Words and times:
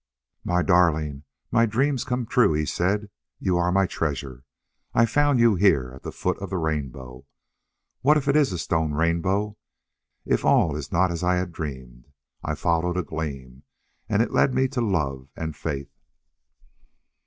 "My 0.43 0.63
darling, 0.63 1.25
my 1.51 1.67
dream's 1.67 2.03
come 2.03 2.25
true," 2.25 2.53
he 2.53 2.65
said. 2.65 3.11
"You 3.37 3.57
are 3.59 3.71
my 3.71 3.85
treasure. 3.85 4.43
I 4.95 5.05
found 5.05 5.39
you 5.39 5.53
here 5.53 5.91
at 5.95 6.01
the 6.01 6.11
foot 6.11 6.39
of 6.39 6.49
the 6.49 6.57
rainbow!... 6.57 7.27
What 8.01 8.17
if 8.17 8.27
it 8.27 8.35
is 8.35 8.51
a 8.51 8.57
stone 8.57 8.93
rainbow 8.95 9.57
if 10.25 10.43
all 10.43 10.75
is 10.75 10.91
not 10.91 11.11
as 11.11 11.23
I 11.23 11.35
had 11.35 11.51
dreamed? 11.51 12.07
I 12.43 12.55
followed 12.55 12.97
a 12.97 13.03
gleam. 13.03 13.61
And 14.09 14.23
it's 14.23 14.31
led 14.33 14.55
me 14.55 14.67
to 14.69 14.81
love 14.81 15.29
and 15.35 15.55
faith!" 15.55 15.95